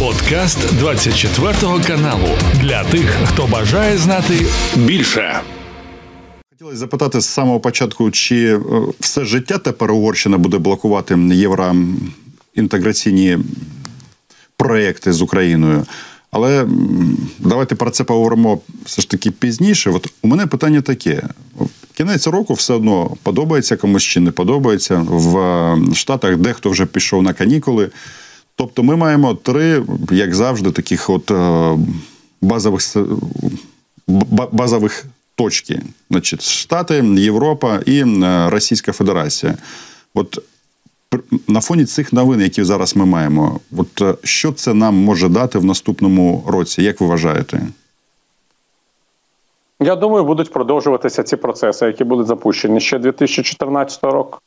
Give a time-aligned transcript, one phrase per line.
[0.00, 1.54] Подкаст 24
[1.86, 2.28] каналу
[2.60, 4.34] для тих, хто бажає знати
[4.76, 5.40] більше.
[6.50, 8.60] Хотілося запитати з самого початку, чи е,
[9.00, 13.38] все життя тепер Угорщина буде блокувати євроінтеграційні
[14.56, 15.86] проекти з Україною.
[16.30, 16.66] Але
[17.38, 19.90] давайте про це поговоримо все ж таки пізніше.
[19.90, 21.22] От у мене питання таке:
[21.96, 25.06] кінець року все одно подобається комусь чи не подобається.
[25.08, 27.90] В Штатах дехто вже пішов на канікули.
[28.60, 31.78] Тобто ми маємо три, як завжди, таких от е,
[32.42, 32.96] базових
[34.52, 35.82] базових точки.
[36.10, 39.54] Значить, Штати, Європа і е, Російська Федерація.
[40.14, 40.38] От
[41.48, 45.58] на фоні цих новин, які зараз ми маємо, от е, що це нам може дати
[45.58, 46.82] в наступному році?
[46.82, 47.66] Як ви вважаєте?
[49.80, 54.38] Я думаю, будуть продовжуватися ці процеси, які були запущені ще 2014 року.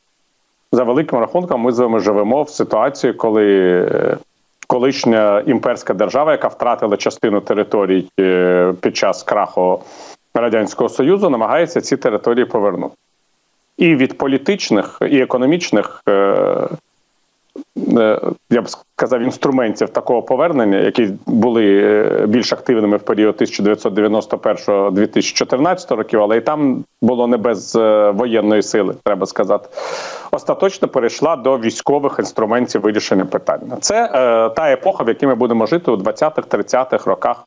[0.74, 4.16] За великим рахунком, ми з вами живемо в ситуації, коли е,
[4.66, 9.82] колишня імперська держава, яка втратила частину територій е, під час краху
[10.34, 12.94] радянського союзу, намагається ці території повернути.
[13.76, 16.68] І від політичних і економічних, е,
[18.50, 26.22] я б сказав, інструментів такого повернення, які були е, більш активними в період 1991-2014 років,
[26.22, 27.74] але і там було не без
[28.14, 29.68] воєнної сили, треба сказати.
[30.30, 33.76] Остаточно перейшла до військових інструментів вирішення питання.
[33.80, 34.08] Це
[34.56, 37.44] та епоха, в якій ми будемо жити у 20-30-х роках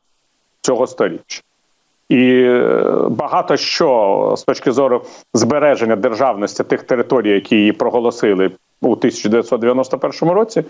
[0.60, 1.40] цього століття.
[2.08, 2.72] І е,
[3.10, 10.64] багато що з точки зору збереження державності тих територій, які її проголосили у 1991 році,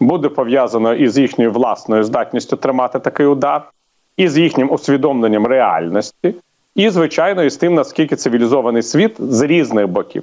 [0.00, 3.70] буде пов'язано із їхньою власною здатністю тримати такий удар,
[4.16, 6.34] і з їхнім усвідомленням реальності,
[6.74, 10.22] і, звичайно, із тим, наскільки цивілізований світ з різних боків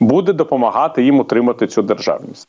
[0.00, 2.48] буде допомагати їм утримати цю державність.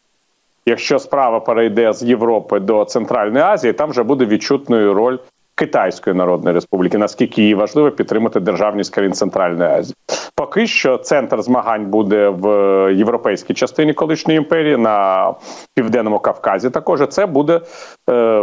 [0.66, 5.18] Якщо справа перейде з Європи до Центральної Азії, там вже буде відчутною роль
[5.56, 9.96] Китайської Народної Республіки, наскільки їй важливо підтримати державність країн Центральної Азії.
[10.36, 12.48] Поки що центр змагань буде в
[12.94, 15.34] європейській частині колишньої імперії на
[15.74, 16.70] південному Кавказі.
[16.70, 17.62] Також це буде е,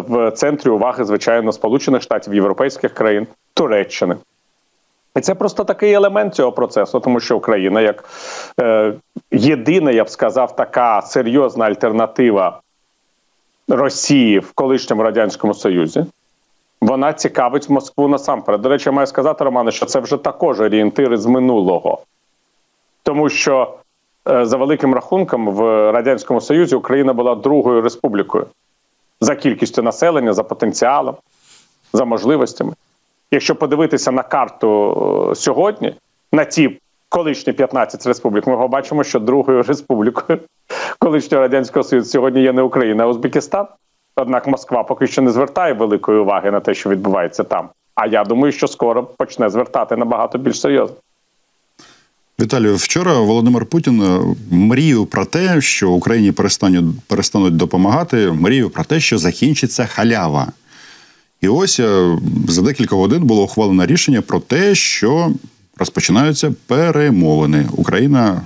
[0.09, 4.17] в центрі уваги, звичайно, Сполучених Штатів європейських країн Туреччини.
[5.17, 8.05] І це просто такий елемент цього процесу, тому що Україна, як
[8.61, 8.95] е,
[9.31, 12.61] єдина, я б сказав, така серйозна альтернатива
[13.69, 16.05] Росії в колишньому радянському Союзі
[16.83, 18.61] вона цікавить Москву насамперед.
[18.61, 21.99] До речі, я маю сказати, Романе, що це вже також орієнтири з минулого,
[23.03, 23.75] тому що
[24.29, 25.61] е, за великим рахунком в
[25.93, 28.47] радянському союзі Україна була другою республікою
[29.21, 31.15] за кількістю населення, за потенціалом,
[31.93, 32.73] за можливостями.
[33.31, 35.95] Якщо подивитися на карту е, сьогодні,
[36.33, 36.79] на ті
[37.09, 40.39] колишні 15 республік, ми бачимо, що другою республікою
[40.99, 43.67] колишнього радянського союзу сьогодні є не Україна, а Узбекистан.
[44.17, 47.69] Однак Москва поки що не звертає великої уваги на те, що відбувається там.
[47.95, 50.97] А я думаю, що скоро почне звертати набагато більш серйозно.
[52.41, 58.31] Віталію, вчора Володимир Путін е, мріяв про те, що Україні перестануть перестануть допомагати.
[58.31, 60.53] Мріяв про те, що закінчиться халява.
[61.41, 62.19] І ось е,
[62.49, 65.33] за декілька годин було ухвалено рішення про те, що
[65.77, 68.41] розпочинаються перемовини Україна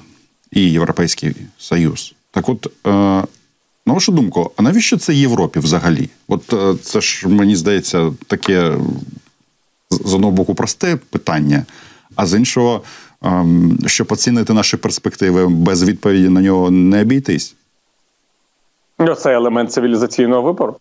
[0.53, 2.15] і Європейський Союз.
[2.31, 3.23] Так, от е,
[3.87, 6.09] на вашу думку, а навіщо це Європі взагалі?
[6.29, 8.73] От е, це ж мені здається таке
[9.91, 11.65] з одного боку просте питання,
[12.17, 12.83] а з іншого,
[13.23, 17.57] ем, щоб оцінити наші перспективи без відповіді на нього не обійтись.
[18.99, 20.77] Ну, це елемент цивілізаційного вибору.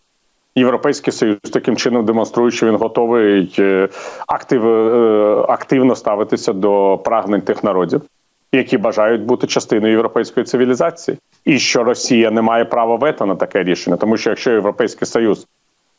[0.55, 3.89] Європейський союз таким чином демонструє, що він готовий е,
[4.27, 8.01] актив, е, активно ставитися до прагнень тих народів
[8.55, 13.63] які бажають бути частиною європейської цивілізації, і що Росія не має права вето на таке
[13.63, 15.47] рішення, тому що якщо Європейський Союз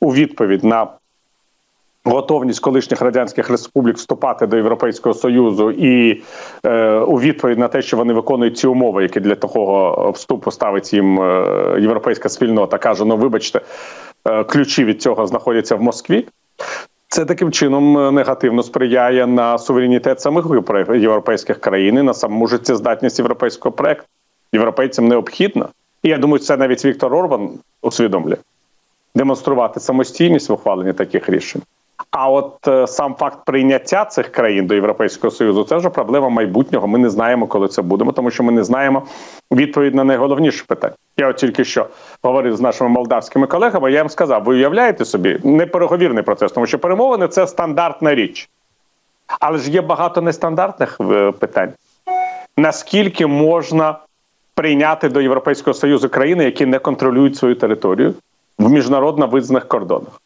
[0.01, 0.87] у відповідь на
[2.09, 6.23] Готовність колишніх радянських республік вступати до Європейського союзу і
[6.65, 10.93] е, у відповідь на те, що вони виконують ці умови, які для такого вступу ставить
[10.93, 13.61] їм е, європейська спільнота, каже: ну вибачте,
[14.25, 16.29] е, ключі від цього знаходяться в Москві.
[17.09, 20.47] Це таким чином е, негативно сприяє на суверенітет самих
[20.95, 24.07] європейських країн і на саму життєздатність європейського проекту.
[24.53, 25.69] Європейцям необхідно,
[26.03, 27.51] і я думаю, це навіть Віктор Орбан
[27.83, 28.37] усвідомлює
[29.15, 31.63] демонструвати самостійність в ухваленні таких рішень.
[32.11, 36.87] А от е, сам факт прийняття цих країн до Європейського союзу це вже проблема майбутнього.
[36.87, 39.03] Ми не знаємо, коли це будемо, тому що ми не знаємо
[39.53, 40.95] відповідь на найголовніше питання.
[41.17, 41.87] Я от тільки що
[42.23, 43.93] говорив з нашими молдавськими колегами.
[43.93, 48.49] Я їм сказав: ви уявляєте собі не переговірний процес, тому що перемовини це стандартна річ,
[49.41, 51.73] але ж є багато нестандартних е, питань.
[52.57, 53.99] Наскільки можна
[54.57, 58.15] прийняти до Європейського союзу країни, які не контролюють свою територію,
[58.59, 60.23] в міжнародно визнаних кордонах.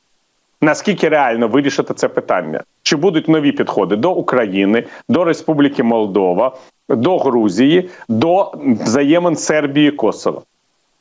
[0.62, 2.62] Наскільки реально вирішити це питання?
[2.82, 6.56] Чи будуть нові підходи до України, до Республіки Молдова,
[6.88, 10.42] до Грузії, до взаємин Сербії Косово?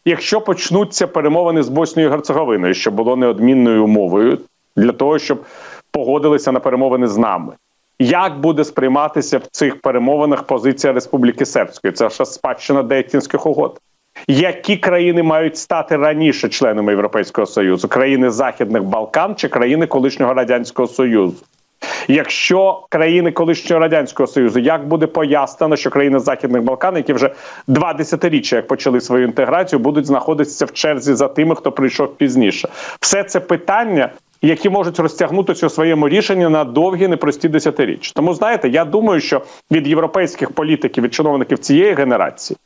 [0.05, 4.37] Якщо почнуться перемовини з Боснією і Герцеговиною, що було неодмінною умовою
[4.75, 5.43] для того, щоб
[5.91, 7.53] погодилися на перемовини з нами,
[7.99, 11.93] як буде сприйматися в цих перемовинах позиція Республіки Сербської?
[11.93, 13.79] Це ж спадщина Дейтінських угод.
[14.27, 17.87] Які країни мають стати раніше членами Європейського союзу?
[17.87, 21.35] Країни Західних Балкан чи країни колишнього радянського союзу?
[22.07, 27.29] Якщо країни колишнього радянського союзу, як буде пояснено, що країни Західних Балкан, які вже
[27.67, 32.69] два десятиріччя як почали свою інтеграцію, будуть знаходитися в черзі за тими, хто прийшов пізніше,
[32.99, 34.09] все це питання.
[34.41, 38.11] Які можуть розтягнутися у своєму рішенні на довгі непрості десятиріччя.
[38.15, 39.41] Тому знаєте, я думаю, що
[39.71, 42.57] від європейських політиків, від чиновників цієї генерації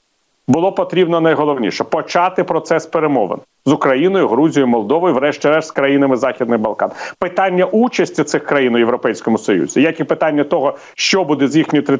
[0.48, 6.92] було потрібно найголовніше почати процес перемовин з Україною, Грузією, Молдовою, врешті-решт з країнами Західних Балкан.
[7.20, 12.00] Питання участі цих країн у Європейському Союзі, як і питання того, що буде з їхньою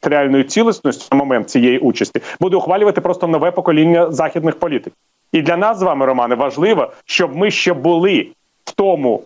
[0.00, 4.92] територіальною цілісністю на момент цієї участі, буде ухвалювати просто нове покоління західних політик.
[5.32, 8.26] І для нас з вами, Романе, важливо, щоб ми ще були
[8.66, 9.22] в тому.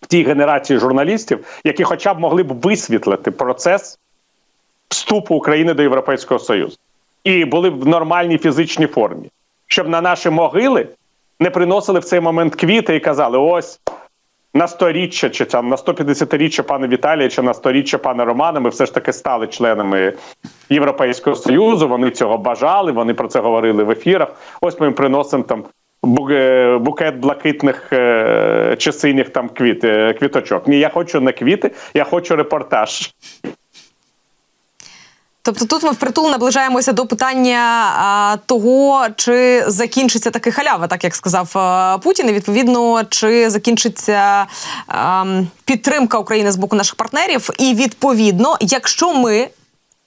[0.00, 3.98] В тій генерації журналістів, які, хоча б могли б висвітлити процес
[4.88, 6.76] вступу України до Європейського Союзу
[7.24, 9.30] і були б в нормальній фізичній формі,
[9.66, 10.88] щоб на наші могили
[11.40, 13.80] не приносили в цей момент квіти і казали: ось
[14.54, 18.86] на сторіччя, чи там на 150-річчя пана Віталія, чи на сторіччя пана Романа, ми все
[18.86, 20.12] ж таки стали членами
[20.70, 21.88] Європейського Союзу.
[21.88, 24.28] Вони цього бажали, вони про це говорили в ефірах.
[24.60, 25.64] Ось ми їм приносимо там.
[26.30, 30.68] Е, букет блакитних е, чи синіх там квіт, е, квіточок.
[30.68, 33.14] Ні, я хочу не квіти, я хочу репортаж.
[35.42, 41.14] Тобто тут ми впритул наближаємося до питання а, того, чи закінчиться таки халява, так як
[41.14, 44.46] сказав а, Путін, і відповідно чи закінчиться
[44.88, 45.24] а,
[45.64, 47.50] підтримка України з боку наших партнерів.
[47.58, 49.48] І відповідно, якщо ми.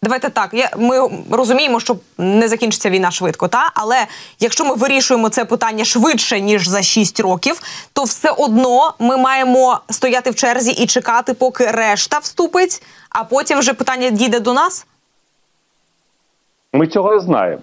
[0.03, 4.06] Давайте так, я ми розуміємо, що не закінчиться війна швидко, та але
[4.39, 7.62] якщо ми вирішуємо це питання швидше ніж за 6 років,
[7.94, 13.59] то все одно ми маємо стояти в черзі і чекати, поки решта вступить, а потім
[13.59, 14.88] вже питання дійде до нас.
[16.74, 17.62] Ми цього не знаємо.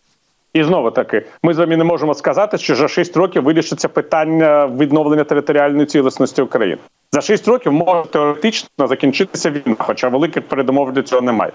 [0.53, 4.67] І знову таки, ми з вами не можемо сказати, що за 6 років вирішиться питання
[4.67, 6.79] відновлення територіальної цілісності України.
[7.13, 11.53] За 6 років може теоретично закінчитися війна, хоча великих передумов для цього немає.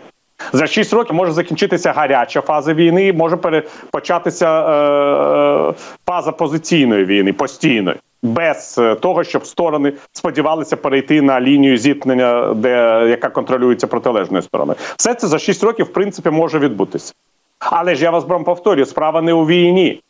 [0.53, 3.37] За 6 років може закінчитися гаряча фаза війни, може
[3.91, 5.73] початися е, е,
[6.05, 12.69] фаза позиційної війни постійної, без е, того, щоб сторони сподівалися перейти на лінію зіткнення, де
[13.09, 14.77] яка контролюється протилежною стороною.
[14.97, 17.13] Все це за 6 років в принципі може відбутися.
[17.59, 20.01] Але ж я вас вам повторюю, справа не у війні.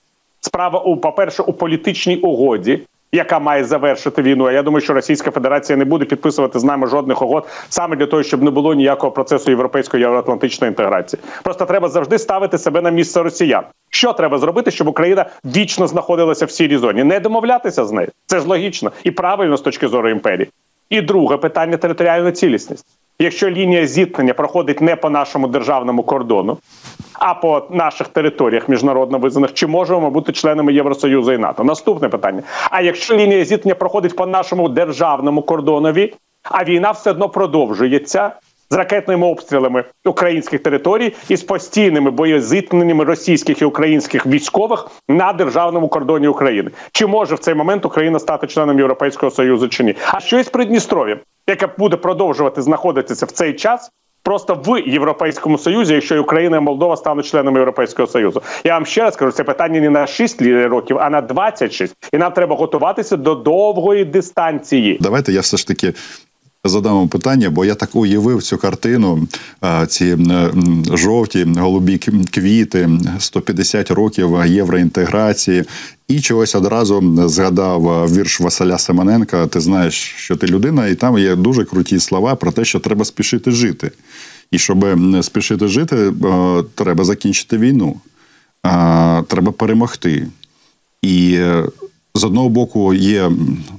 [0.41, 2.79] Справа у, по-перше, у політичній угоді,
[3.13, 4.45] яка має завершити війну.
[4.45, 8.05] А я думаю, що Російська Федерація не буде підписувати з нами жодних угод саме для
[8.05, 11.21] того, щоб не було ніякого процесу європейської євроатлантичної інтеграції.
[11.43, 13.63] Просто треба завжди ставити себе на місце росіян.
[13.89, 17.03] Що треба зробити, щоб Україна вічно знаходилася в сірій зоні?
[17.03, 18.07] Не домовлятися з нею.
[18.25, 20.49] Це ж логічно і правильно з точки зору імперії.
[20.89, 22.85] І друге питання територіальна цілісність.
[23.19, 26.57] Якщо лінія зіткнення проходить не по нашому державному кордону,
[27.19, 31.63] а по наших територіях міжнародно визнаних, чи можемо ми бути членами Євросоюзу і НАТО?
[31.63, 37.29] Наступне питання: а якщо лінія зіткнення проходить по нашому державному кордонові, а війна все одно
[37.29, 38.31] продовжується.
[38.69, 45.87] З ракетними обстрілами українських територій і з постійними боєзіткненнями російських і українських військових на державному
[45.87, 49.95] кордоні України чи може в цей момент Україна стати членом Європейського союзу чи ні?
[50.11, 53.91] А що із Придністров'ям, яке буде продовжувати знаходитися в цей час
[54.23, 58.41] просто в Європейському Союзі, якщо Україна і Молдова стануть членами Європейського Союзу.
[58.63, 61.95] Я вам ще раз кажу, це питання не на 6 років, а на 26.
[62.13, 64.97] І нам треба готуватися до довгої дистанції.
[65.01, 65.93] Давайте я все ж таки.
[66.65, 69.27] Задам вам питання, бо я так уявив цю картину,
[69.87, 70.17] ці
[70.93, 71.97] жовті голубі
[72.31, 72.89] квіти,
[73.19, 75.63] 150 років євроінтеграції,
[76.07, 79.47] і чогось одразу згадав вірш Василя Семененка.
[79.47, 83.05] Ти знаєш, що ти людина, і там є дуже круті слова про те, що треба
[83.05, 83.91] спішити жити.
[84.51, 84.85] І щоб
[85.21, 88.01] спішити жити, е, треба закінчити війну,
[89.27, 90.27] треба перемогти.
[91.01, 91.63] І е,
[92.15, 93.31] з одного боку є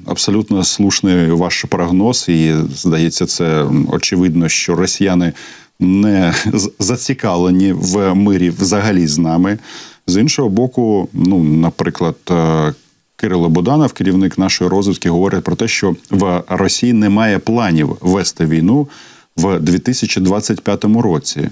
[0.06, 5.32] абсолютно слушний ваш прогноз, і здається, це очевидно, що росіяни
[5.80, 6.34] не
[6.78, 9.58] зацікавлені в мирі взагалі з нами.
[10.06, 12.74] З іншого боку, ну, наприклад, е,
[13.16, 18.88] Кирило Буданов, керівник нашої розвідки, говорить про те, що в Росії немає планів вести війну
[19.36, 21.48] в 2025 році.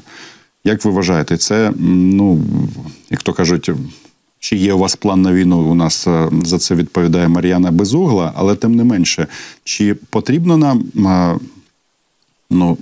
[0.64, 2.42] Як ви вважаєте, це, ну
[3.10, 3.70] як то кажуть,
[4.42, 5.58] Чи є у вас план на війну?
[5.58, 9.26] У нас е, за це відповідає Мар'яна Безугла, але тим не менше,
[9.64, 11.38] чи потрібно нам е,
[12.50, 12.78] ну,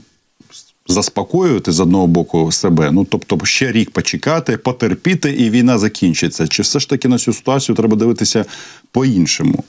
[0.87, 2.91] заспокоювати з одного боку себе?
[2.91, 6.49] Ну тобто, ще рік почекати, потерпіти, і війна закінчиться?
[6.49, 8.45] Чи все ж таки на цю ситуацію треба дивитися
[8.93, 9.65] по-іншому?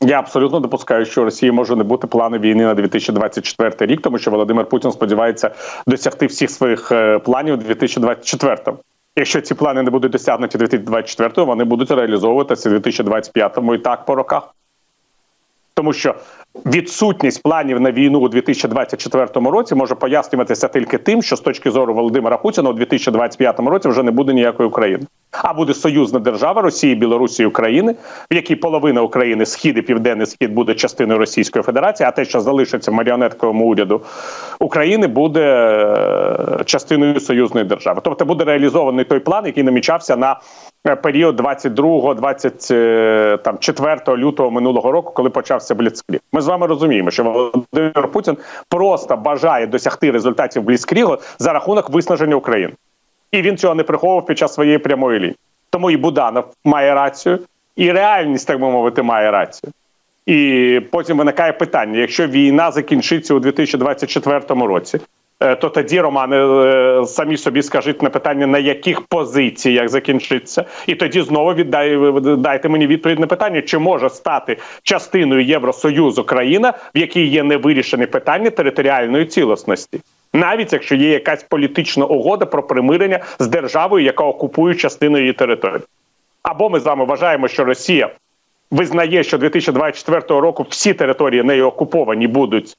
[0.00, 4.18] Я абсолютно допускаю, що у Росії може не бути плану війни на 2024 рік, тому
[4.18, 5.50] що Володимир Путін сподівається
[5.86, 8.76] досягти всіх своїх е, планів у 2024.
[9.18, 14.54] Якщо ці плани не будуть досягнуті 2024, вони будуть реалізовуватися 2025-му і так по роках.
[15.74, 16.14] Тому що
[16.66, 21.94] відсутність планів на війну у 2024 році може пояснюватися тільки тим, що з точки зору
[21.94, 26.94] Володимира Путіна у 2025 році вже не буде ніякої України, а буде союзна держава Росії,
[26.94, 27.94] Білорусі і України,
[28.30, 32.40] в якій половина України, схід і південний схід буде частиною Російської Федерації, а те, що
[32.40, 34.00] залишиться маріонетковому уряду
[34.60, 35.44] України, буде
[36.60, 38.00] е, частиною союзної держави.
[38.04, 40.40] Тобто буде реалізований той план, який намічався на
[40.82, 46.20] період 22-24 е, лютого минулого року, коли почався Бліцкріг.
[46.32, 48.36] Ми з вами розуміємо, що Володимир Путін
[48.68, 52.72] просто бажає досягти результатів Бліцкрігу за рахунок виснаження України,
[53.32, 55.36] і він цього не приховував під час своєї прямої лінії.
[55.70, 57.38] Тому і Буданов має рацію,
[57.76, 59.72] і реальність, так би мовити, має рацію.
[60.26, 65.00] І потім виникає питання: якщо війна закінчиться у 2024 році, Е,
[65.38, 71.22] то тоді, Романе, е, самі собі скажіть на питання, на яких позиціях закінчиться, і тоді
[71.22, 71.98] знову віддай,
[72.36, 78.06] дайте мені відповідь на питання, чи може стати частиною Євросоюзу країна, в якій є невирішені
[78.06, 80.00] питання територіальної цілісності.
[80.32, 85.80] Навіть якщо є якась політична угода про примирення з державою, яка окупує частину її території,
[86.42, 88.10] або ми з вами вважаємо, що Росія
[88.70, 92.76] визнає, що 2024 року всі території нею окуповані будуть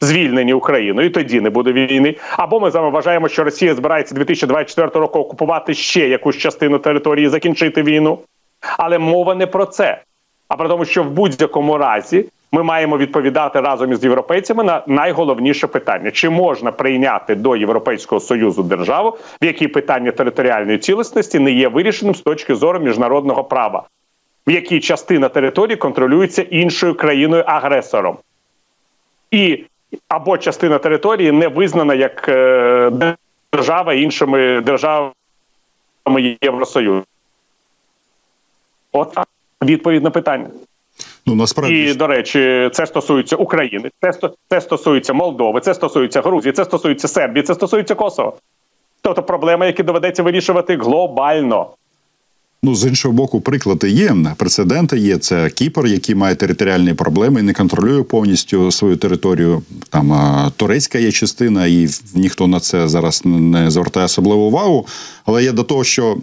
[0.00, 2.16] звільнені Україною, і тоді не буде війни.
[2.36, 7.26] Або ми з вами вважаємо, що Росія збирається 2024 року окупувати ще якусь частину території,
[7.26, 8.18] і закінчити війну.
[8.78, 10.02] Але мова не про це,
[10.48, 15.66] а про тому, що в будь-якому разі ми маємо відповідати разом із європейцями на найголовніше
[15.66, 21.68] питання: чи можна прийняти до Європейського союзу державу, в якій питання територіальної цілісності не є
[21.68, 23.82] вирішеним з точки зору міжнародного права,
[24.46, 28.16] в якій частина території контролюється іншою країною агресором.
[29.30, 29.64] І
[30.08, 33.16] або частина території не визнана як е,
[33.52, 35.14] держава іншими державами
[36.42, 37.04] Євросоюзу.
[38.92, 39.18] От
[39.62, 40.50] відповідь на питання.
[41.26, 46.52] Ну насправді і до речі, це стосується України, це це стосується Молдови, це стосується Грузії,
[46.52, 48.36] це стосується Сербії, це стосується Косово.
[49.00, 51.70] Тобто проблеми, які доведеться вирішувати глобально.
[52.62, 54.14] Ну, з іншого боку, приклади є.
[54.36, 55.18] Прецеденти є.
[55.18, 59.62] Це Кіпр, який має територіальні проблеми і не контролює повністю свою територію.
[59.90, 60.12] Там
[60.56, 64.86] турецька є частина, і ніхто на це зараз не звертає особливу увагу.
[65.26, 66.16] Але є до того, що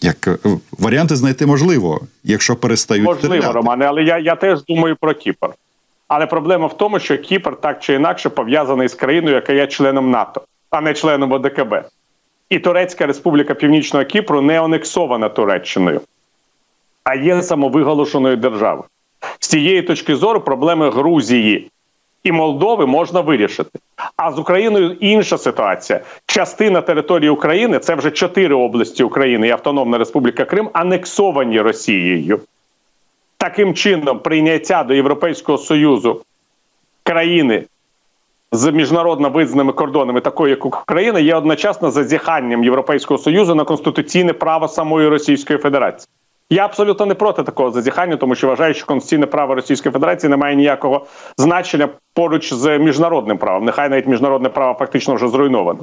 [0.00, 0.38] як е,
[0.78, 3.52] варіанти знайти можливо, якщо перестають можливо, стріляти.
[3.52, 5.48] Романе, але я, я теж думаю про Кіпр.
[6.08, 10.10] Але проблема в тому, що Кіпр так чи інакше пов'язаний з країною, яка є членом
[10.10, 11.74] НАТО, а не членом ОДКБ
[12.50, 16.00] і Турецька Республіка Північного Кіпру не анексована Туреччиною,
[17.04, 18.84] а є самовиголошеною державою.
[19.38, 21.70] З цієї точки зору проблеми Грузії
[22.24, 23.78] і Молдови можна вирішити.
[24.16, 26.00] А з Україною інша ситуація.
[26.26, 32.40] Частина території України це вже чотири області України і Автономна Республіка Крим, анексовані Росією.
[33.36, 36.22] Таким чином, прийняття до Європейського Союзу
[37.02, 37.64] країни
[38.52, 44.68] з міжнародно визнаними кордонами, такої як Україна, є одночасно зазіханням Європейського союзу на конституційне право
[44.68, 46.08] самої Російської Федерації.
[46.52, 50.36] Я абсолютно не проти такого зазіхання, тому що вважаю, що конституційне право Російської Федерації не
[50.36, 51.06] має ніякого
[51.38, 53.64] значення поруч з міжнародним правом.
[53.64, 55.80] Нехай навіть міжнародне право фактично вже зруйновано.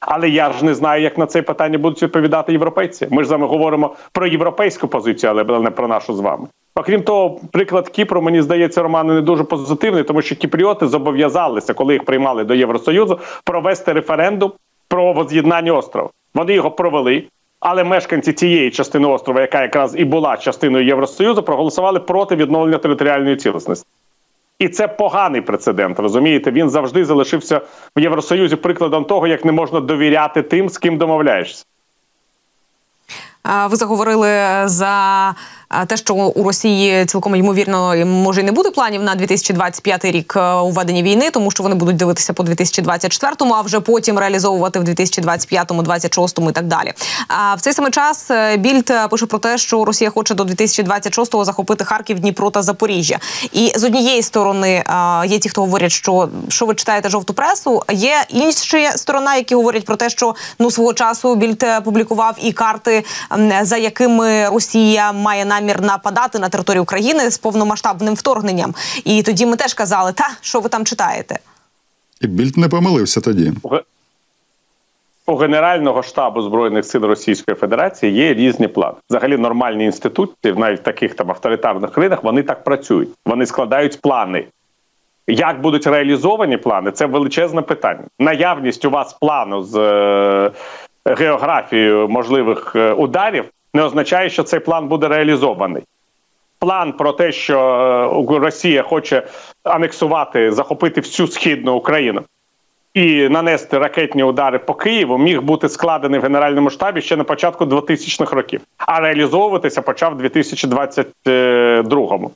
[0.00, 3.08] Але я ж не знаю, як на це питання будуть відповідати європейці.
[3.10, 6.46] Ми ж з вами говоримо про європейську позицію, але не про нашу з вами.
[6.74, 11.92] Окрім того, приклад Кіпру, мені здається, Роман, не дуже позитивний, тому що кіпріоти зобов'язалися, коли
[11.92, 14.52] їх приймали до Євросоюзу, провести референдум
[14.88, 16.10] про воз'єднання острова.
[16.34, 17.24] Вони його провели,
[17.60, 23.36] але мешканці цієї частини острова, яка якраз і була частиною Євросоюзу, проголосували проти відновлення територіальної
[23.36, 23.88] цілісності.
[24.58, 25.98] І це поганий прецедент.
[26.00, 27.60] Розумієте, він завжди залишився
[27.96, 31.64] в Євросоюзі прикладом того, як не можна довіряти тим, з ким домовляєшся.
[33.70, 35.34] Ви заговорили за
[35.72, 40.34] а, те, що у Росії цілком ймовірно може й не буде планів на 2025 рік
[40.36, 44.78] е, у веденні війни, тому що вони будуть дивитися по 2024, а вже потім реалізовувати
[44.78, 46.92] в 2025, 26 і так далі.
[47.28, 50.44] А в цей самий час е, Більд е, пише про те, що Росія хоче до
[50.44, 53.18] 2026-го захопити Харків, Дніпро та Запоріжжя.
[53.52, 54.84] І з однієї сторони
[55.26, 57.82] є ті, хто говорять, що що ви читаєте жовту пресу.
[57.92, 63.04] Є інша сторона, які говорять про те, що ну свого часу Більд публікував і карти,
[63.62, 68.74] за якими Росія має намір нападати на територію України з повномасштабним вторгненням.
[69.04, 71.38] І тоді ми теж казали, та що ви там читаєте?
[72.20, 73.52] І Більд не помилився тоді.
[73.62, 73.76] У
[75.26, 78.94] У Генерального штабу Збройних сил Російської Федерації є різні плани.
[79.10, 83.08] Взагалі нормальні інституції, навіть в таких там авторитарних країнах, вони так працюють.
[83.26, 84.46] Вони складають плани.
[85.26, 88.04] Як будуть реалізовані плани, це величезне питання.
[88.18, 90.50] Наявність у вас плану з е,
[91.04, 95.82] географією можливих е, ударів не означає, що цей план буде реалізований.
[96.58, 97.58] План про те, що
[98.30, 99.26] е, Росія хоче
[99.62, 102.22] анексувати, захопити всю східну Україну
[102.94, 107.64] і нанести ракетні удари по Києву, міг бути складений в Генеральному штабі ще на початку
[107.64, 112.30] 2000-х років, а реалізовуватися почав у 2022-му.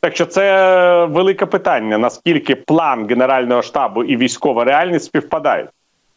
[0.00, 5.68] Так що це велике питання: наскільки план Генерального штабу і військова реальність співпадають.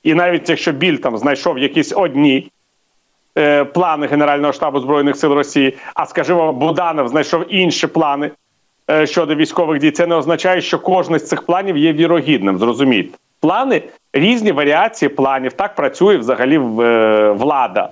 [0.04, 2.52] І навіть якщо Біль там знайшов якісь одні
[3.40, 8.32] е, плани Генерального штабу Збройних сил Росії, а скажімо, Буданов знайшов інші плани
[8.90, 12.58] е, щодо військових дій, це не означає, що кожен з цих планів є вірогідним.
[12.58, 13.82] Зрозумійте, плани
[14.14, 15.54] різні варіації планів.
[15.54, 16.60] Так працює взагалі е,
[17.32, 17.90] влада.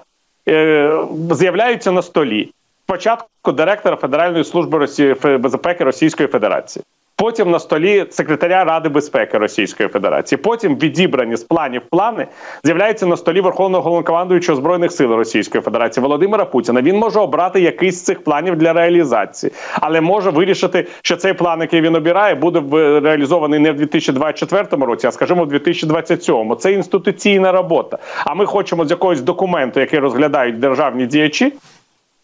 [0.50, 0.98] Е,
[1.32, 2.52] з'являються на столі.
[2.86, 6.84] Спочатку директора Федеральної служби Росії безпеки Російської Федерації.
[7.20, 10.40] Потім на столі секретаря Ради безпеки Російської Федерації.
[10.44, 12.28] Потім відібрані з планів плани
[12.64, 16.82] з'являються на столі Верховного головнокомандуючого збройних сил Російської Федерації Володимира Путіна.
[16.82, 21.62] Він може обрати якийсь з цих планів для реалізації, але може вирішити, що цей план,
[21.62, 22.62] який він обирає, буде
[23.00, 26.56] реалізований не в 2024 році, а скажімо, в 2027.
[26.60, 27.98] Це інституційна робота.
[28.26, 31.54] А ми хочемо з якогось документу, який розглядають державні діячі,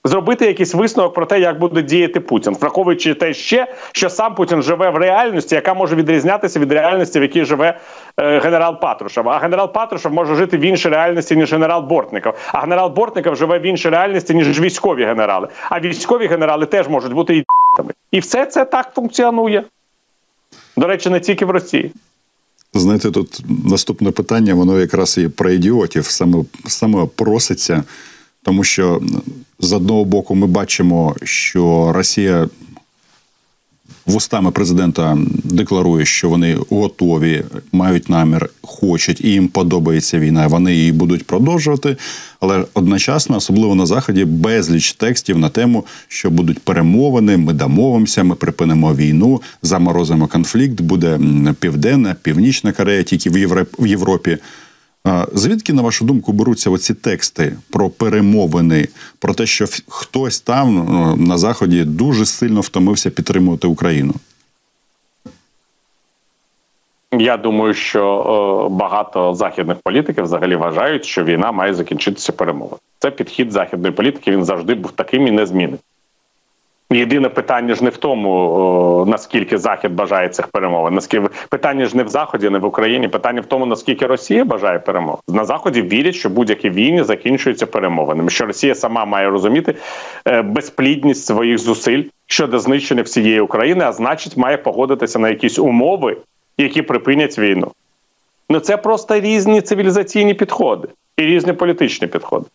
[0.03, 4.61] зробити якийсь висновок про те, як буде діяти Путін, враховуючи те ще, що сам Путін
[4.61, 7.79] живе в реальності, яка може відрізнятися від реальності, в якій живе
[8.17, 9.29] е, генерал Патрушев.
[9.29, 12.33] А генерал Патрушев може жити в іншій реальності, ніж генерал Бортников.
[12.47, 15.47] А генерал Бортников живе в іншій реальності, ніж військові генерали.
[15.69, 17.45] А військові генерали теж можуть бути і
[18.11, 19.63] І все це так функціонує.
[20.77, 21.91] До речі, не тільки в Росії.
[22.73, 27.83] Знаєте, тут наступне питання, воно якраз і про ідіотів саме, саме проситься,
[28.43, 29.01] тому що
[29.59, 32.47] з одного боку ми бачимо, що Росія
[34.05, 40.47] вустами президента декларує, що вони готові, мають намір, хочуть і їм подобається війна.
[40.47, 41.97] Вони її будуть продовжувати.
[42.39, 48.35] Але одночасно, особливо на заході, безліч текстів на тему, що будуть перемовини, ми домовимося, ми
[48.35, 50.81] припинимо війну, заморозимо конфлікт.
[50.81, 51.19] Буде
[51.59, 54.37] південна, північна Корея, тільки в Європ- в Європі.
[55.33, 58.87] Звідки, на вашу думку, беруться оці тексти про перемовини,
[59.19, 64.13] про те, що хтось там ну, на заході дуже сильно втомився підтримувати Україну?
[67.19, 72.79] Я думаю, що е, багато західних політиків взагалі вважають, що війна має закінчитися перемовою.
[72.99, 74.31] Це підхід західної політики.
[74.31, 75.79] Він завжди був таким і не змінить.
[76.91, 80.93] Єдине питання ж не в тому, о, наскільки Захід бажає цих перемовин.
[80.93, 83.07] Наскільки питання ж не в Заході, не в Україні.
[83.07, 85.19] Питання в тому, наскільки Росія бажає перемог.
[85.27, 88.29] На Заході вірять, що будь-які війни закінчуються перемовинами.
[88.29, 89.75] Що Росія сама має розуміти
[90.27, 96.17] е, безплідність своїх зусиль щодо знищення всієї України, а значить, має погодитися на якісь умови,
[96.57, 97.71] які припинять війну.
[98.49, 102.45] Ну це просто різні цивілізаційні підходи і різні політичні підходи.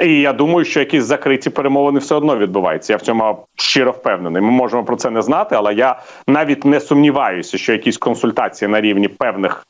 [0.00, 2.92] І я думаю, що якісь закриті перемовини все одно відбуваються.
[2.92, 4.42] Я в цьому щиро впевнений.
[4.42, 8.80] Ми можемо про це не знати, але я навіть не сумніваюся, що якісь консультації на
[8.80, 9.66] рівні певних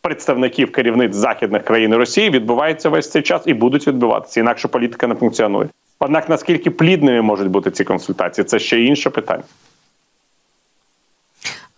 [0.00, 4.40] представників керівниць західних країн і Росії відбуваються весь цей час і будуть відбуватися.
[4.40, 5.68] Інакше політика не функціонує.
[6.00, 9.42] Однак наскільки плідними можуть бути ці консультації, це ще інше питання.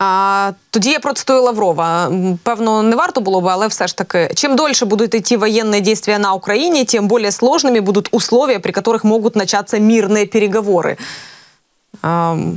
[0.06, 2.06] А, тоді я процитую Лаврова.
[2.08, 5.82] М, Певно, не варто було би, але все ж таки, чим дольше будут идти военные
[5.82, 10.98] действия на Украине, тем более сложными будут условия, при которых могут начаться мирные переговоры.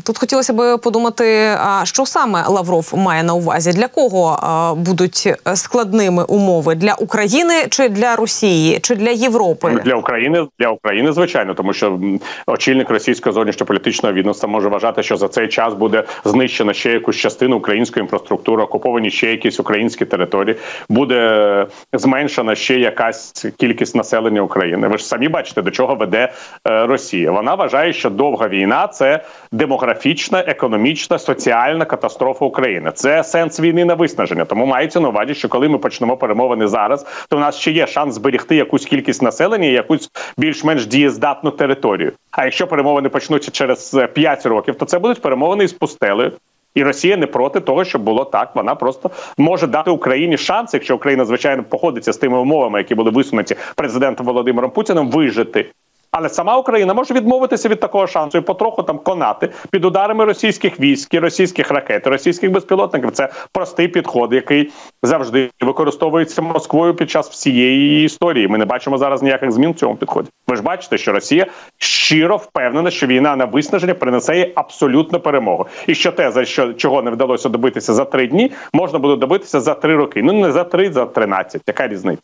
[0.03, 4.39] Тут хотілося б подумати, а що саме Лавров має на увазі, для кого
[4.77, 11.11] будуть складними умови для України чи для Росії, чи для Європи для України для України,
[11.11, 11.99] звичайно, тому що
[12.47, 17.57] очільник російського зовнішньополітичного відомства може вважати, що за цей час буде знищено ще якусь частину
[17.57, 20.55] української інфраструктури, окуповані ще якісь українські території,
[20.89, 24.87] буде зменшена ще якась кількість населення України.
[24.87, 26.33] Ви ж самі бачите, до чого веде
[26.67, 27.31] е, Росія.
[27.31, 32.91] Вона вважає, що довга війна це демографічна, економічна, соціальна катастрофа України.
[32.95, 34.45] Це сенс війни на виснаження.
[34.45, 37.87] Тому мається на увазі, що коли ми почнемо перемовини зараз, то у нас ще є
[37.87, 42.11] шанс зберегти якусь кількість населення, і якусь більш-менш дієздатну територію.
[42.31, 46.31] А якщо перемовини почнуться через 5 років, то це будуть перемовини із пустелею.
[46.75, 48.55] І Росія не проти того, щоб було так.
[48.55, 53.11] Вона просто може дати Україні шанс, якщо Україна звичайно походиться з тими умовами, які були
[53.11, 55.71] висунуті президентом Володимиром Путіним, вижити.
[56.11, 60.79] Але сама Україна може відмовитися від такого шансу і потроху там конати під ударами російських
[60.79, 63.11] військ, російських ракет, російських безпілотників.
[63.11, 64.71] Це простий підход, який
[65.03, 68.47] завжди використовується Москвою під час всієї історії.
[68.47, 70.29] Ми не бачимо зараз ніяких змін в цьому підході.
[70.47, 75.67] Ви ж бачите, що Росія щиро впевнена, що війна на виснаження принесе їй абсолютну перемогу,
[75.87, 79.59] і що те, за що чого не вдалося добитися за три дні, можна буде добитися
[79.59, 80.23] за три роки.
[80.23, 81.61] Ну не за три, за тринадцять.
[81.67, 82.21] Яка різниця?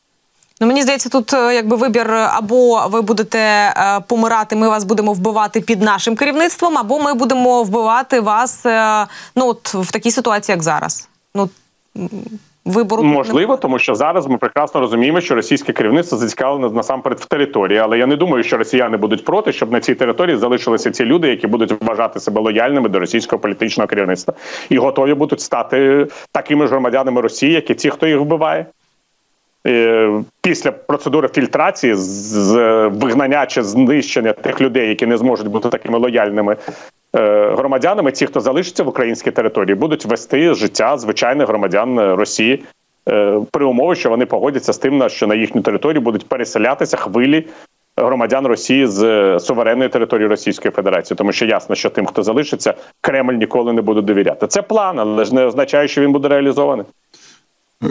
[0.62, 5.14] Ну мені здається, тут е, якби вибір або ви будете е, помирати, ми вас будемо
[5.14, 10.54] вбивати під нашим керівництвом, або ми будемо вбивати вас е, ну от в такій ситуації,
[10.54, 11.10] як зараз.
[11.36, 11.50] Ну
[12.66, 17.80] вибору можливо, тому що зараз ми прекрасно розуміємо, що російське керівництво зацікавлене насамперед в території,
[17.80, 21.28] але я не думаю, що росіяни будуть проти, щоб на цій території залишилися ці люди,
[21.28, 24.34] які будуть вважати себе лояльними до російського політичного керівництва,
[24.70, 28.66] і готові будуть стати такими ж громадянами Росії, як і ті, хто їх вбиває.
[29.68, 30.10] Е,
[30.42, 32.54] після процедури фільтрації з
[32.88, 36.58] вигнання чи знищення тих людей, які не зможуть бути такими лояльними
[37.16, 42.64] е, громадянами, ті, хто залишиться в українській території, будуть вести життя звичайних громадян Росії
[43.10, 47.46] е, при умові, що вони погодяться з тим, що на їхню територію будуть переселятися хвилі.
[47.98, 53.34] Громадян Росії з суверенної території Російської Федерації, тому що ясно, що тим, хто залишиться, Кремль
[53.34, 54.48] ніколи не буде довіряти.
[54.48, 56.86] Це план, але ж не означає, що він буде реалізований.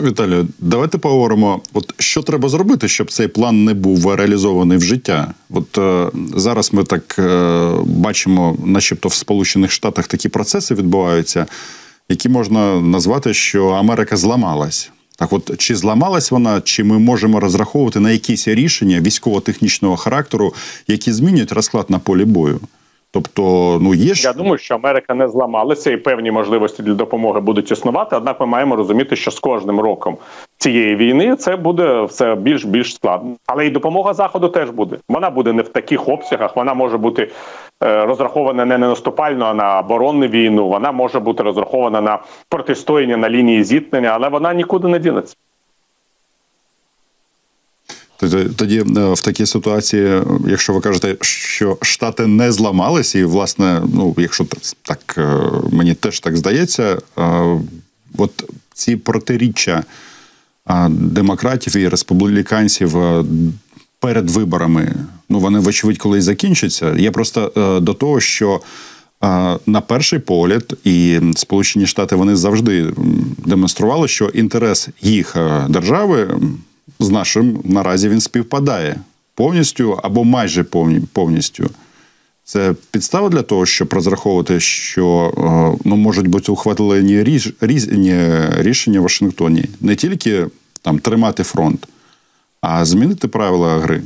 [0.03, 5.33] Віталію, давайте поговоримо, от що треба зробити, щоб цей план не був реалізований в життя.
[5.49, 11.45] От е, зараз ми так е, бачимо, начебто в Сполучених Штатах такі процеси відбуваються,
[12.09, 14.91] які можна назвати, що Америка зламалась.
[15.17, 20.53] Так, от чи зламалась вона, чи ми можемо розраховувати на якісь рішення військово-технічного характеру,
[20.87, 22.59] які змінюють розклад на полі бою?
[23.15, 24.27] Тобто, ну є ж...
[24.27, 28.15] я думаю, що Америка не зламалася і певні можливості для допомоги будуть існувати.
[28.15, 30.17] Однак, ми маємо розуміти, що з кожним роком
[30.57, 33.35] цієї війни це буде все більш більш складно.
[33.45, 34.97] Але і допомога заходу теж буде.
[35.09, 36.55] Вона буде не в таких обсягах.
[36.55, 37.31] Вона може бути
[37.83, 40.67] е, розрахована не на наступальну, а на оборонну війну.
[40.67, 45.35] Вона може бути розрахована на протистояння на лінії зіткнення, але вона нікуди не дінеться.
[48.55, 54.15] Тоді е, в такій ситуації, якщо ви кажете, що штати не зламалися, і власне, ну
[54.17, 54.45] якщо
[54.81, 55.39] так е,
[55.71, 57.31] мені теж так здається, е,
[58.17, 59.83] от ці протиріччя
[60.89, 62.95] демократів і республіканців
[63.99, 64.95] перед виборами,
[65.29, 66.95] ну вони вочевидь колись закінчаться.
[66.97, 67.51] Я просто
[67.81, 68.61] до того, що.
[69.65, 72.93] На перший погляд, і Сполучені Штати вони завжди
[73.45, 75.35] демонстрували, що інтерес їх
[75.69, 76.39] держави
[76.99, 78.95] з нашим наразі він співпадає
[79.35, 80.63] повністю або майже
[81.13, 81.69] повністю.
[82.43, 87.23] Це підстава для того, щоб розраховувати, що е, ну, можуть бути ухвалені
[87.61, 90.47] різні рішення в Вашингтоні не тільки
[90.81, 91.87] там тримати фронт,
[92.61, 94.01] а змінити правила гри.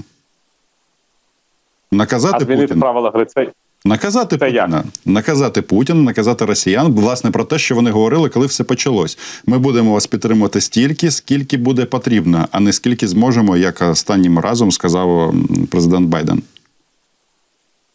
[1.92, 2.82] Наказати а змінити Путіна.
[2.82, 3.52] правила гри це
[3.86, 4.86] Наказати Це Путіна, як?
[5.06, 9.18] наказати Путіна, наказати Росіян, власне, про те, що вони говорили, коли все почалось.
[9.46, 14.72] Ми будемо вас підтримувати стільки, скільки буде потрібно, а не скільки зможемо, як останнім разом
[14.72, 15.34] сказав
[15.72, 16.42] президент Байден.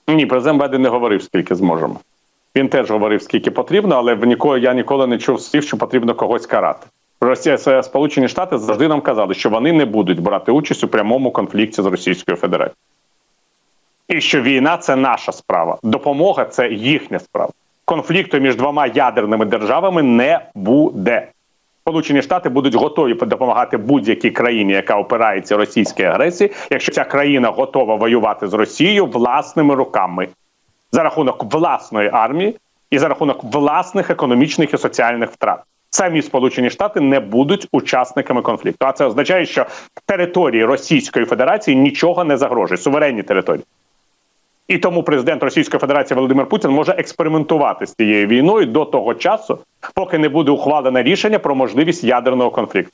[0.09, 2.01] Ні, президент Байден не говорив, скільки зможемо.
[2.57, 6.15] Він теж говорив, скільки потрібно, але в ніколи я ніколи не чув слів, що потрібно
[6.15, 6.87] когось карати.
[7.21, 11.83] Росія Сполучені Штати завжди нам казали, що вони не будуть брати участь у прямому конфлікті
[11.83, 12.77] з Російською Федерацією.
[14.09, 17.51] І що війна це наша справа, допомога це їхня справа.
[17.85, 21.29] Конфлікту між двома ядерними державами не буде.
[21.81, 27.95] Сполучені Штати будуть готові допомагати будь-якій країні, яка опирається російській агресії, якщо ця країна готова
[27.95, 30.29] воювати з Росією власними руками
[30.93, 32.57] за рахунок власної армії
[32.91, 35.61] і за рахунок власних економічних і соціальних втрат.
[35.91, 38.87] Самі Сполучені Штати не будуть учасниками конфлікту.
[38.87, 39.67] А це означає, що
[40.07, 43.65] території Російської Федерації нічого не загрожує суверенні території.
[44.69, 49.59] І тому президент Російської Федерації Володимир Путін може експериментувати з цією війною до того часу,
[49.95, 52.93] поки не буде ухвалене рішення про можливість ядерного конфлікту.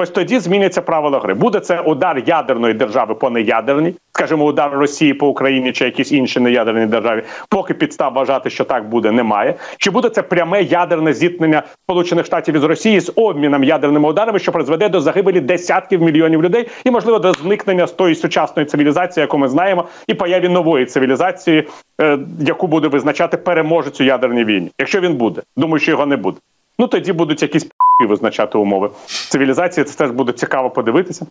[0.00, 1.34] Ось тоді зміняться правила гри.
[1.34, 6.40] Буде це удар ядерної держави по неядерній, скажімо, удар Росії по Україні чи якійсь іншій
[6.40, 9.54] неядерній державі, поки підстав вважати, що так буде, немає.
[9.78, 14.52] Чи буде це пряме ядерне зіткнення Сполучених Штатів із Росії з обміном ядерними ударами, що
[14.52, 19.38] призведе до загибелі десятків мільйонів людей, і можливо до зникнення з тої сучасної цивілізації, яку
[19.38, 21.68] ми знаємо, і появі нової цивілізації,
[22.00, 26.16] е, яку буде визначати переможець у ядерній війні, якщо він буде, думаю, що його не
[26.16, 26.38] буде.
[26.78, 29.84] Ну тоді будуть якісь п***і визначати умови цивілізації.
[29.84, 31.26] Це теж буде цікаво подивитися,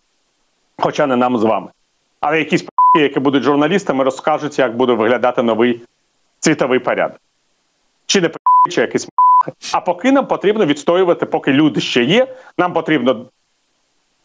[0.78, 1.68] хоча не нам з вами.
[2.20, 5.80] Але якісь п***і, які будуть журналістами, розкажуть, як буде виглядати новий
[6.40, 7.20] світовий порядок.
[8.06, 9.52] Чи не п***і, чи якийсь м***.
[9.72, 12.26] А поки нам потрібно відстоювати, поки люди ще є,
[12.58, 13.26] нам потрібно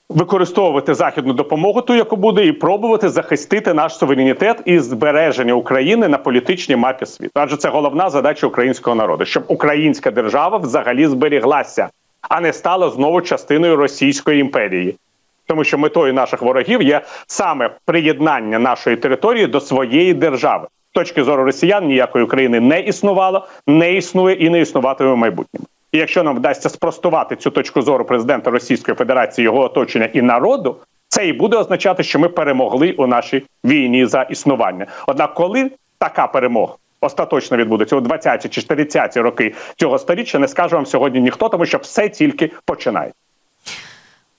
[0.09, 6.17] використовувати західну допомогу, ту, яку буде, і пробувати захистити наш суверенітет і збереження України на
[6.17, 7.31] політичній мапі світу.
[7.33, 11.89] Адже це головна задача українського народу, щоб українська держава взагалі зберіглася,
[12.29, 14.95] а не стала знову частиною Російської імперії.
[15.47, 20.67] Тому що метою наших ворогів є саме приєднання нашої території до своєї держави.
[20.91, 25.67] З точки зору росіян ніякої України не існувало, не існує і не існуватиме в майбутньому.
[25.91, 30.75] І якщо нам вдасться спростувати цю точку зору президента Російської Федерації, його оточення і народу,
[31.07, 34.85] це і буде означати, що ми перемогли у нашій війні за існування.
[35.07, 40.75] Однак, коли така перемога остаточно відбудеться у 20-ті чи 30-ті роки цього сторіччя, не скаже
[40.75, 43.11] вам сьогодні ніхто, тому що все тільки починає.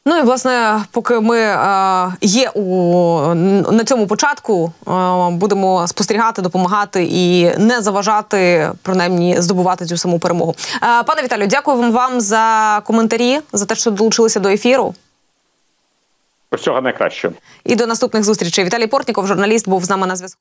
[0.06, 3.34] Ну і власне, поки ми е, є у
[3.72, 4.90] на цьому початку, е,
[5.30, 10.54] будемо спостерігати, допомагати і не заважати, принаймні здобувати цю саму перемогу.
[10.82, 14.94] Е, пане Віталію, дякую вам за коментарі, за те, що долучилися до ефіру.
[16.52, 17.34] Всього найкращого.
[17.64, 18.64] І до наступних зустрічей.
[18.64, 20.40] Віталій Портніков, журналіст, був з нами на зв'язку.